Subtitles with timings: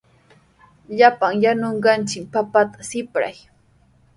[0.97, 3.35] Llapan yanunqanchik papata sipray.